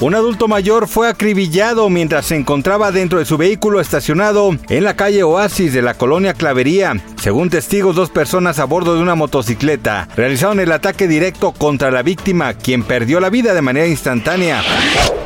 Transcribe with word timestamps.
Un 0.00 0.14
adulto 0.14 0.48
mayor 0.48 0.88
fue 0.88 1.08
acribillado 1.08 1.88
mientras 1.88 2.26
se 2.26 2.36
encontraba 2.36 2.90
dentro 2.90 3.20
de 3.20 3.24
su 3.24 3.36
vehículo 3.36 3.80
estacionado 3.80 4.50
en 4.68 4.84
la 4.84 4.96
calle 4.96 5.22
Oasis 5.22 5.72
de 5.72 5.82
la 5.82 5.94
colonia 5.94 6.34
Clavería. 6.34 7.00
Según 7.22 7.48
testigos, 7.48 7.94
dos 7.94 8.10
personas 8.10 8.58
a 8.58 8.64
bordo 8.64 8.96
de 8.96 9.02
una 9.02 9.14
motocicleta 9.14 10.08
realizaron 10.16 10.58
el 10.58 10.72
ataque 10.72 11.06
directo 11.06 11.52
contra 11.52 11.92
la 11.92 12.02
víctima, 12.02 12.54
quien 12.54 12.82
perdió 12.82 13.20
la 13.20 13.30
vida 13.30 13.54
de 13.54 13.62
manera 13.62 13.86
instantánea. 13.86 14.62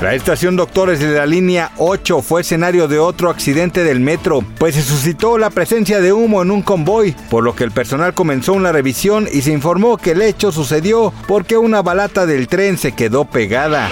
La 0.00 0.14
estación 0.14 0.56
Doctores 0.56 1.00
de 1.00 1.10
la 1.10 1.26
línea 1.26 1.72
8 1.78 2.22
fue 2.22 2.40
escenario 2.40 2.88
de 2.88 2.98
otro 2.98 3.30
accidente 3.30 3.84
del 3.84 4.00
metro, 4.00 4.44
pues 4.58 4.74
se 4.74 4.82
suscitó 4.82 5.38
la 5.38 5.50
presencia 5.50 6.00
de 6.00 6.12
humo 6.12 6.42
en 6.42 6.50
un 6.50 6.62
convoy, 6.62 7.14
por 7.30 7.44
lo 7.44 7.54
que 7.54 7.64
el 7.64 7.72
personal 7.72 8.14
comenzó 8.14 8.52
una 8.52 8.72
revisión 8.72 9.28
y 9.30 9.42
se 9.42 9.52
informó 9.52 9.96
que 9.96 10.12
el 10.12 10.22
hecho 10.22 10.50
sucedió 10.50 11.12
porque 11.28 11.56
una 11.56 11.82
balata 11.82 12.26
del 12.26 12.48
tren 12.48 12.78
se 12.78 12.92
quedó 12.92 13.26
pegada. 13.26 13.90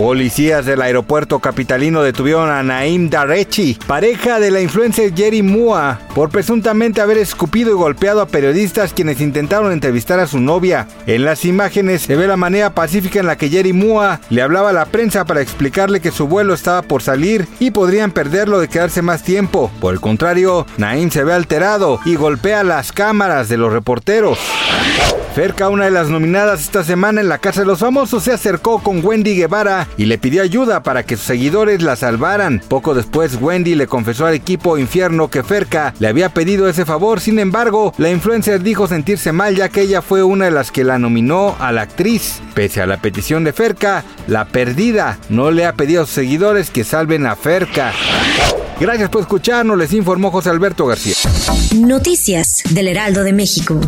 Policías 0.00 0.64
del 0.64 0.80
aeropuerto 0.80 1.40
capitalino 1.40 2.02
detuvieron 2.02 2.48
a 2.48 2.62
Naim 2.62 3.10
Darechi, 3.10 3.78
pareja 3.86 4.40
de 4.40 4.50
la 4.50 4.62
influencer 4.62 5.14
Jerry 5.14 5.42
Mua, 5.42 6.00
por 6.14 6.30
presuntamente 6.30 7.02
haber 7.02 7.18
escupido 7.18 7.70
y 7.70 7.74
golpeado 7.74 8.22
a 8.22 8.26
periodistas 8.26 8.94
quienes 8.94 9.20
intentaron 9.20 9.72
entrevistar 9.72 10.18
a 10.18 10.26
su 10.26 10.40
novia. 10.40 10.88
En 11.06 11.26
las 11.26 11.44
imágenes 11.44 12.00
se 12.00 12.16
ve 12.16 12.26
la 12.26 12.38
manera 12.38 12.74
pacífica 12.74 13.20
en 13.20 13.26
la 13.26 13.36
que 13.36 13.50
Jerry 13.50 13.74
Mua 13.74 14.22
le 14.30 14.40
hablaba 14.40 14.70
a 14.70 14.72
la 14.72 14.86
prensa 14.86 15.26
para 15.26 15.42
explicarle 15.42 16.00
que 16.00 16.12
su 16.12 16.26
vuelo 16.26 16.54
estaba 16.54 16.80
por 16.80 17.02
salir 17.02 17.46
y 17.58 17.70
podrían 17.70 18.10
perderlo 18.10 18.58
de 18.58 18.68
quedarse 18.68 19.02
más 19.02 19.22
tiempo. 19.22 19.70
Por 19.82 19.92
el 19.92 20.00
contrario, 20.00 20.66
Naim 20.78 21.10
se 21.10 21.24
ve 21.24 21.34
alterado 21.34 22.00
y 22.06 22.14
golpea 22.14 22.64
las 22.64 22.92
cámaras 22.92 23.50
de 23.50 23.58
los 23.58 23.70
reporteros. 23.70 24.38
Ferca, 25.34 25.68
una 25.68 25.84
de 25.84 25.92
las 25.92 26.08
nominadas 26.08 26.60
esta 26.60 26.82
semana 26.82 27.20
en 27.20 27.28
la 27.28 27.38
Casa 27.38 27.60
de 27.60 27.66
los 27.66 27.78
Famosos, 27.78 28.24
se 28.24 28.32
acercó 28.32 28.82
con 28.82 29.04
Wendy 29.04 29.36
Guevara 29.36 29.49
y 29.96 30.06
le 30.06 30.18
pidió 30.18 30.42
ayuda 30.42 30.82
para 30.82 31.02
que 31.02 31.16
sus 31.16 31.26
seguidores 31.26 31.82
la 31.82 31.96
salvaran. 31.96 32.62
Poco 32.68 32.94
después, 32.94 33.36
Wendy 33.40 33.74
le 33.74 33.86
confesó 33.86 34.26
al 34.26 34.34
equipo 34.34 34.78
Infierno 34.78 35.28
que 35.28 35.42
Ferca 35.42 35.92
le 35.98 36.08
había 36.08 36.28
pedido 36.28 36.68
ese 36.68 36.84
favor. 36.84 37.20
Sin 37.20 37.38
embargo, 37.38 37.92
la 37.98 38.10
influencer 38.10 38.62
dijo 38.62 38.86
sentirse 38.86 39.32
mal 39.32 39.56
ya 39.56 39.68
que 39.68 39.82
ella 39.82 40.02
fue 40.02 40.22
una 40.22 40.44
de 40.46 40.50
las 40.52 40.70
que 40.70 40.84
la 40.84 40.98
nominó 40.98 41.56
a 41.58 41.72
la 41.72 41.82
actriz. 41.82 42.40
Pese 42.54 42.80
a 42.80 42.86
la 42.86 42.98
petición 42.98 43.42
de 43.44 43.52
Ferca, 43.52 44.04
la 44.28 44.46
perdida 44.46 45.18
no 45.28 45.50
le 45.50 45.66
ha 45.66 45.74
pedido 45.74 46.02
a 46.02 46.06
sus 46.06 46.14
seguidores 46.14 46.70
que 46.70 46.84
salven 46.84 47.26
a 47.26 47.34
Ferca. 47.34 47.92
Gracias 48.78 49.10
por 49.10 49.22
escucharnos, 49.22 49.76
les 49.76 49.92
informó 49.92 50.30
José 50.30 50.50
Alberto 50.50 50.86
García. 50.86 51.14
Noticias 51.74 52.62
del 52.70 52.88
Heraldo 52.88 53.24
de 53.24 53.32
México. 53.32 53.80